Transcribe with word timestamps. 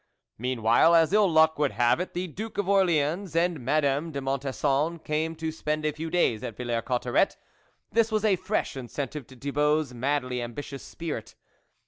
Meanwhile, 0.39 0.95
as 0.95 1.13
ill 1.13 1.29
luck 1.29 1.59
would 1.59 1.73
have 1.73 1.99
it, 1.99 2.15
the 2.15 2.25
Duke 2.25 2.57
of 2.57 2.67
Orleans 2.67 3.35
and 3.35 3.59
Madame 3.59 4.11
de 4.11 4.19
Mon 4.19 4.39
tesson 4.39 4.97
came 5.03 5.35
to 5.35 5.51
spend 5.51 5.85
a 5.85 5.91
few 5.91 6.09
days 6.09 6.41
at 6.43 6.57
Villers 6.57 6.81
Cotterets. 6.87 7.37
This 7.91 8.11
was 8.11 8.25
a 8.25 8.35
fresh 8.35 8.75
in 8.75 8.87
centive 8.87 9.27
to 9.27 9.35
Thibault's 9.35 9.93
madly 9.93 10.41
ambitious 10.41 10.81
spirit. 10.81 11.35